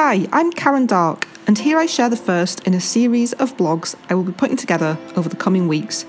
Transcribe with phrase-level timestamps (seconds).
[0.00, 3.96] Hi, I'm Karen Darke, and here I share the first in a series of blogs
[4.08, 6.04] I will be putting together over the coming weeks,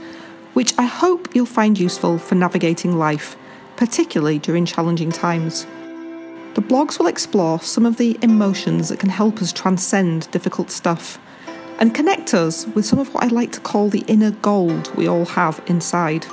[0.54, 3.36] which I hope you'll find useful for navigating life,
[3.78, 5.66] particularly during challenging times.
[6.54, 11.18] The blogs will explore some of the emotions that can help us transcend difficult stuff
[11.80, 15.08] and connect us with some of what I like to call the inner gold we
[15.08, 16.28] all have inside.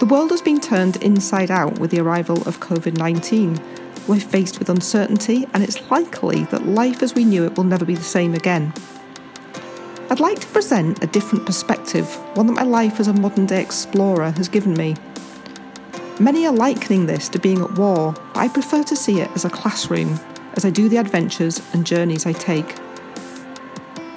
[0.00, 4.58] The world has been turned inside out with the arrival of COVID 19 we're faced
[4.58, 8.02] with uncertainty, and it's likely that life as we knew it will never be the
[8.02, 8.72] same again.
[10.10, 13.60] I'd like to present a different perspective, one that my life as a modern day
[13.60, 14.96] explorer has given me.
[16.20, 19.44] Many are likening this to being at war, but I prefer to see it as
[19.44, 20.20] a classroom
[20.54, 22.78] as I do the adventures and journeys I take.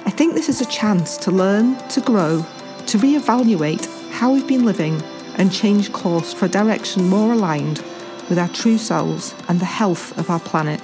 [0.06, 2.46] I think this is a chance to learn, to grow,
[2.86, 5.02] to re-evaluate how we've been living
[5.38, 7.84] and change course for a direction more aligned
[8.30, 10.82] with our true selves and the health of our planet.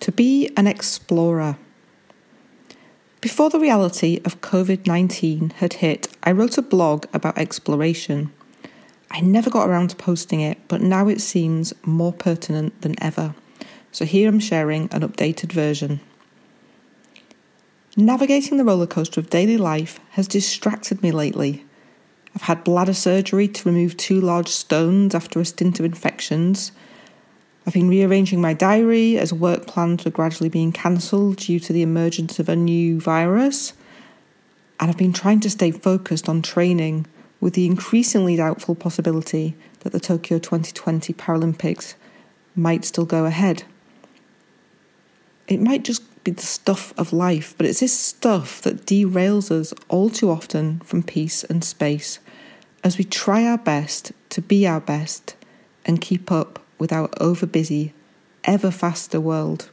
[0.00, 1.56] To be an explorer.
[3.20, 8.32] Before the reality of COVID 19 had hit, I wrote a blog about exploration.
[9.10, 13.34] I never got around to posting it, but now it seems more pertinent than ever.
[13.92, 16.00] So here I'm sharing an updated version.
[17.96, 21.64] Navigating the rollercoaster of daily life has distracted me lately
[22.34, 26.72] I've had bladder surgery to remove two large stones after a stint of infections.
[27.66, 31.82] I've been rearranging my diary as work plans were gradually being cancelled due to the
[31.82, 33.74] emergence of a new virus.
[34.78, 37.06] And I've been trying to stay focused on training
[37.40, 41.94] with the increasingly doubtful possibility that the Tokyo 2020 Paralympics
[42.54, 43.64] might still go ahead.
[45.48, 49.72] It might just be the stuff of life, but it's this stuff that derails us
[49.88, 52.18] all too often from peace and space
[52.82, 55.34] as we try our best to be our best
[55.84, 57.92] and keep up with our overbusy,
[58.44, 59.70] ever faster world.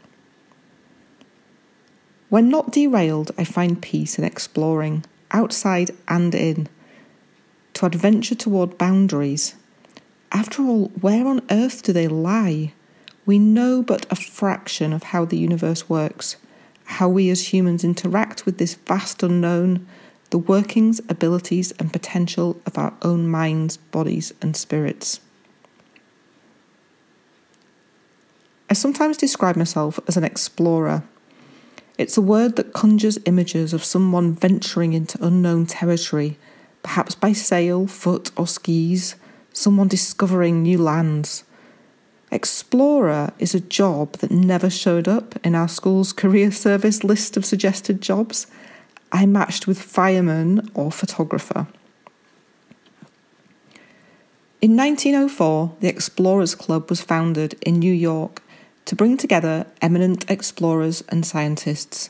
[2.30, 6.68] When not derailed, I find peace in exploring, outside and in,
[7.76, 9.56] to adventure toward boundaries.
[10.32, 12.74] After all, where on earth do they lie?
[13.28, 16.38] We know but a fraction of how the universe works,
[16.86, 19.86] how we as humans interact with this vast unknown,
[20.30, 25.20] the workings, abilities, and potential of our own minds, bodies, and spirits.
[28.70, 31.04] I sometimes describe myself as an explorer.
[31.98, 36.38] It's a word that conjures images of someone venturing into unknown territory,
[36.82, 39.16] perhaps by sail, foot, or skis,
[39.52, 41.44] someone discovering new lands.
[42.32, 47.46] Explorer is a job that never showed up in our school's career service list of
[47.46, 48.48] suggested jobs.
[49.12, 51.68] I matched with fireman or photographer.
[54.60, 58.42] In 1904, the Explorers Club was founded in New York
[58.86, 62.10] to bring together eminent explorers and scientists.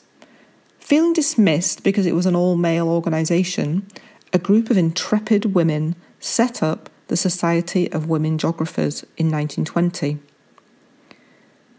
[0.80, 3.86] Feeling dismissed because it was an all male organisation,
[4.34, 10.20] a group of intrepid women set up the Society of Women Geographers in 1920.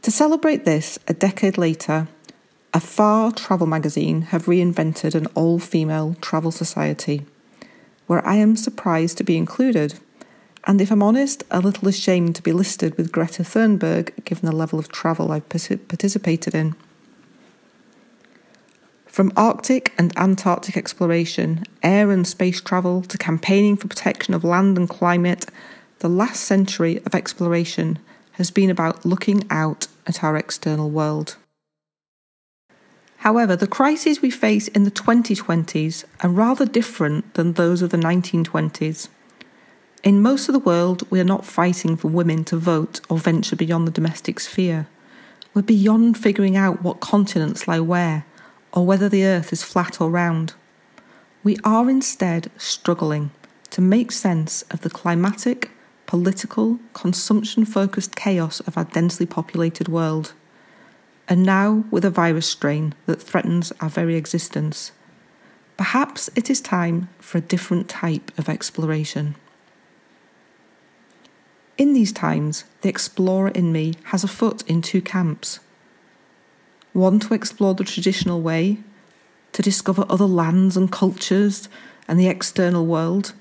[0.02, 2.08] To celebrate this, a decade later,
[2.72, 7.26] a far travel magazine have reinvented an all female travel society,
[8.06, 9.98] where I am surprised to be included,
[10.66, 14.54] and if I'm honest, a little ashamed to be listed with Greta Thunberg given the
[14.54, 16.74] level of travel I've participated in.
[19.08, 24.76] From Arctic and Antarctic exploration, air and space travel, to campaigning for protection of land
[24.76, 25.46] and climate,
[26.00, 27.98] the last century of exploration
[28.32, 31.36] has been about looking out at our external world.
[33.18, 37.96] However, the crises we face in the 2020s are rather different than those of the
[37.96, 39.08] 1920s.
[40.04, 43.56] In most of the world, we are not fighting for women to vote or venture
[43.56, 44.86] beyond the domestic sphere.
[45.52, 48.24] We're beyond figuring out what continents lie where
[48.78, 50.54] or whether the earth is flat or round.
[51.42, 53.32] We are instead struggling
[53.70, 55.72] to make sense of the climatic,
[56.06, 60.32] political, consumption focused chaos of our densely populated world.
[61.28, 64.92] And now with a virus strain that threatens our very existence.
[65.76, 69.34] Perhaps it is time for a different type of exploration.
[71.76, 75.58] In these times, the explorer in me has a foot in two camps
[76.92, 78.78] one to explore the traditional way,
[79.52, 81.68] to discover other lands and cultures
[82.06, 83.34] and the external world,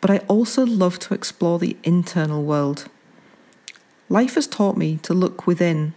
[0.00, 2.88] but I also love to explore the internal world.
[4.08, 5.94] Life has taught me to look within,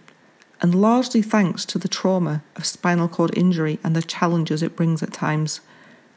[0.62, 5.04] and largely thanks to the trauma of spinal cord injury and the challenges it brings
[5.04, 5.62] at times,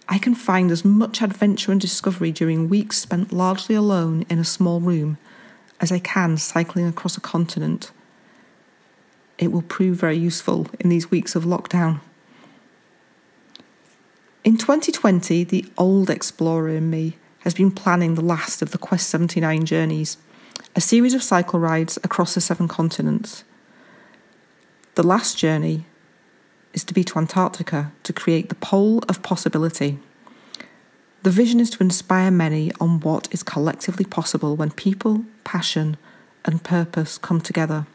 [0.09, 4.45] I can find as much adventure and discovery during weeks spent largely alone in a
[4.45, 5.19] small room
[5.81, 7.91] as I can cycling across a continent
[9.39, 12.01] it will prove very useful in these weeks of lockdown.
[14.45, 19.09] In 2020, the old explorer in me has been planning the last of the Quest
[19.11, 20.17] 79 journeys,
[20.75, 23.45] a series of cycle rides across the seven continents.
[24.95, 25.87] The last journey
[26.73, 29.99] is to be to Antarctica to create the pole of possibility.
[31.23, 35.97] The vision is to inspire many on what is collectively possible when people, passion,
[36.45, 37.87] and purpose come together.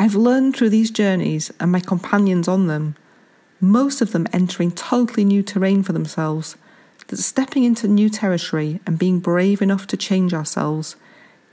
[0.00, 2.96] I've learned through these journeys and my companions on them,
[3.60, 6.56] most of them entering totally new terrain for themselves,
[7.08, 10.96] that stepping into new territory and being brave enough to change ourselves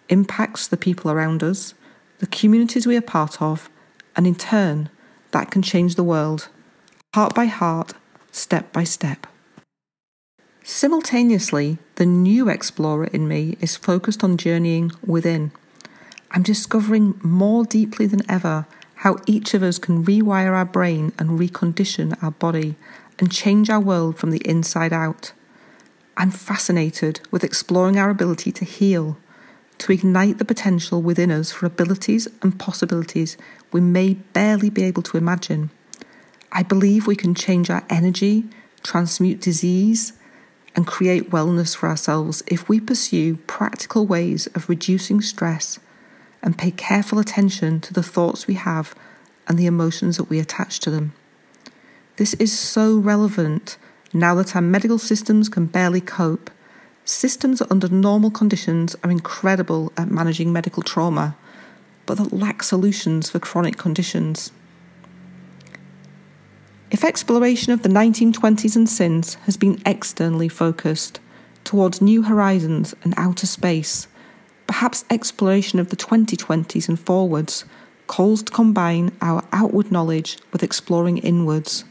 [0.08, 1.74] impacts the people around us,
[2.20, 3.70] the communities we are part of,
[4.16, 4.90] and in turn,
[5.32, 6.48] that can change the world,
[7.14, 7.96] heart by heart,
[8.32, 9.28] step by step.
[10.64, 15.52] Simultaneously, the new explorer in me is focused on journeying within.
[16.32, 21.40] I'm discovering more deeply than ever how each of us can rewire our brain and
[21.40, 22.76] recondition our body
[23.20, 25.32] and change our world from the inside out.
[26.18, 29.18] I'm fascinated with exploring our ability to heal,
[29.78, 33.38] to ignite the potential within us for abilities and possibilities
[33.72, 35.70] we may barely be able to imagine.
[36.52, 38.46] I believe we can change our energy,
[38.82, 40.14] transmute disease,
[40.76, 45.80] and create wellness for ourselves if we pursue practical ways of reducing stress
[46.42, 48.96] and pay careful attention to the thoughts we have
[49.48, 51.14] and the emotions that we attach to them.
[52.18, 53.78] This is so relevant
[54.14, 56.50] now that our medical systems can barely cope
[57.08, 61.38] Systems under normal conditions are incredible at managing medical trauma,
[62.06, 64.52] but that lack solutions for chronic conditions.
[66.92, 71.22] If exploration of the 1920s and since has been externally focused
[71.64, 74.10] towards new horizons and outer space,
[74.78, 77.66] perhaps exploration of the 2020s and forwards
[78.06, 81.84] calls to combine our outward knowledge with exploring inwards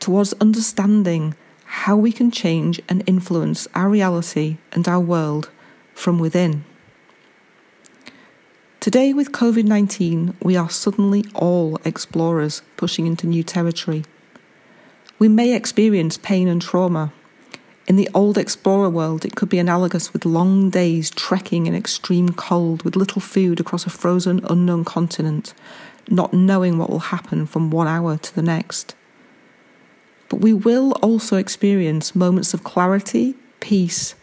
[0.00, 1.36] towards understanding
[1.66, 5.50] how we can change and influence our reality and our world
[5.94, 6.64] from within.
[8.80, 14.02] Today, with COVID 19, we are suddenly all explorers pushing into new territory.
[15.20, 17.12] We may experience pain and trauma.
[17.86, 22.30] In the old explorer world, it could be analogous with long days trekking in extreme
[22.30, 25.54] cold with little food across a frozen, unknown continent,
[26.08, 28.96] not knowing what will happen from one hour to the next.
[30.28, 34.16] But we will also experience moments of clarity, peace,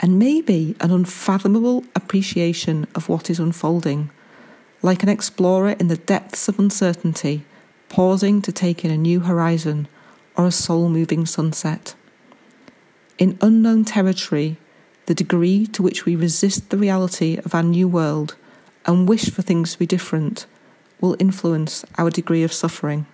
[0.00, 4.10] and maybe an unfathomable appreciation of what is unfolding,
[4.80, 7.44] like an explorer in the depths of uncertainty,
[7.90, 9.88] pausing to take in a new horizon
[10.38, 11.94] or a soul moving sunset.
[13.20, 14.56] In unknown territory,
[15.04, 18.34] the degree to which we resist the reality of our new world
[18.86, 20.46] and wish for things to be different
[21.02, 23.04] will influence our degree of suffering.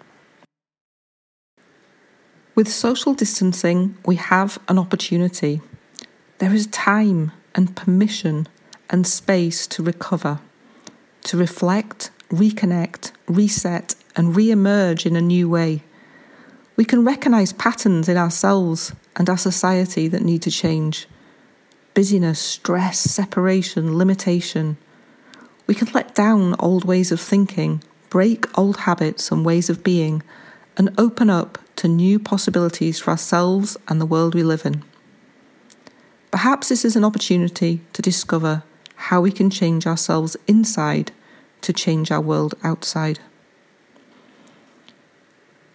[2.55, 5.61] With social distancing, we have an opportunity.
[6.39, 8.47] There is time and permission
[8.89, 10.39] and space to recover,
[11.25, 15.83] to reflect, reconnect, reset, and re emerge in a new way.
[16.77, 21.09] We can recognise patterns in ourselves and our society that need to change
[21.95, 24.77] busyness, stress, separation, limitation.
[25.67, 30.23] We can let down old ways of thinking, break old habits and ways of being,
[30.77, 34.85] and open up to new possibilities for ourselves and the world we live in.
[36.31, 38.63] Perhaps this is an opportunity to discover
[38.97, 41.13] how we can change ourselves inside
[41.63, 43.21] to change our world outside.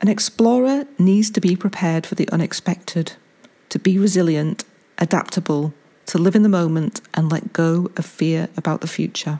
[0.01, 3.13] An explorer needs to be prepared for the unexpected,
[3.71, 4.63] to be resilient,
[4.97, 5.73] adaptable,
[6.05, 9.39] to live in the moment and let go of fear about the future.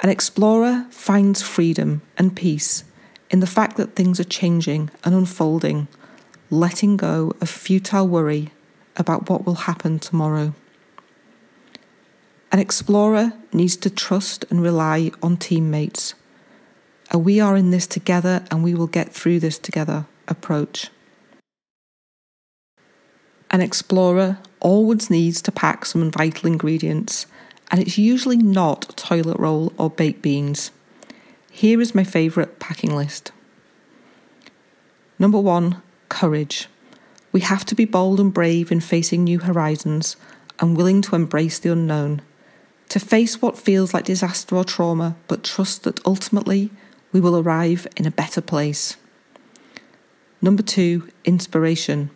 [0.00, 2.84] An explorer finds freedom and peace
[3.30, 5.86] in the fact that things are changing and unfolding,
[6.50, 8.50] letting go of futile worry
[8.96, 10.52] about what will happen tomorrow.
[12.50, 16.14] An explorer needs to trust and rely on teammates.
[17.12, 20.90] A we are in this together and we will get through this together approach.
[23.56, 27.24] An explorer always needs to pack some vital ingredients,
[27.70, 30.72] and it's usually not toilet roll or baked beans.
[31.50, 33.32] Here is my favourite packing list.
[35.18, 36.68] Number one, courage.
[37.32, 40.18] We have to be bold and brave in facing new horizons
[40.58, 42.20] and willing to embrace the unknown,
[42.90, 46.70] to face what feels like disaster or trauma, but trust that ultimately
[47.10, 48.98] we will arrive in a better place.
[50.42, 52.10] Number two, inspiration.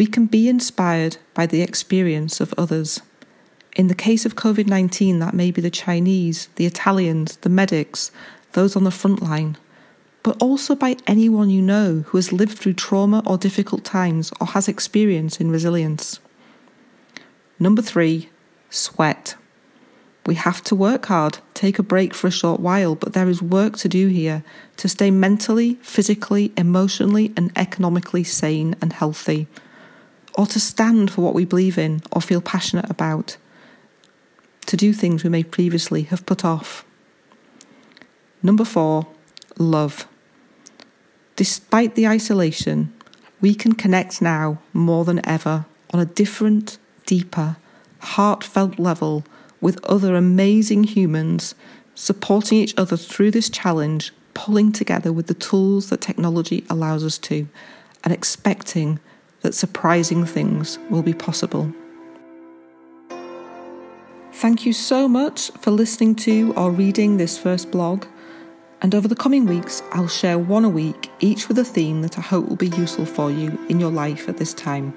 [0.00, 3.02] We can be inspired by the experience of others.
[3.76, 8.10] In the case of COVID 19, that may be the Chinese, the Italians, the medics,
[8.52, 9.58] those on the front line,
[10.22, 14.46] but also by anyone you know who has lived through trauma or difficult times or
[14.46, 16.18] has experience in resilience.
[17.58, 18.30] Number three,
[18.70, 19.36] sweat.
[20.24, 23.42] We have to work hard, take a break for a short while, but there is
[23.42, 24.44] work to do here
[24.78, 29.46] to stay mentally, physically, emotionally, and economically sane and healthy,
[30.34, 33.36] or to stand for what we believe in or feel passionate about,
[34.66, 36.84] to do things we may previously have put off.
[38.42, 39.06] Number four,
[39.58, 40.06] love.
[41.36, 42.92] Despite the isolation,
[43.40, 47.56] we can connect now more than ever on a different, deeper,
[48.00, 49.24] heartfelt level
[49.60, 51.54] with other amazing humans,
[51.94, 57.18] supporting each other through this challenge, pulling together with the tools that technology allows us
[57.18, 57.46] to,
[58.04, 58.98] and expecting
[59.40, 61.72] that surprising things will be possible.
[64.32, 68.06] Thank you so much for listening to or reading this first blog.
[68.80, 72.16] And over the coming weeks, I'll share one a week, each with a theme that
[72.16, 74.94] I hope will be useful for you in your life at this time.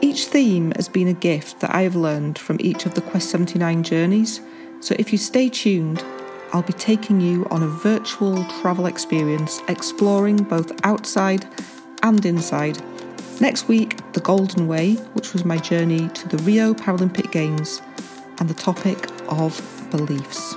[0.00, 3.30] Each theme has been a gift that I have learned from each of the Quest
[3.30, 4.40] 79 journeys,
[4.78, 6.04] so if you stay tuned,
[6.52, 11.44] I'll be taking you on a virtual travel experience exploring both outside
[12.02, 12.80] and inside.
[13.38, 17.82] Next week, The Golden Way, which was my journey to the Rio Paralympic Games,
[18.38, 20.54] and the topic of beliefs.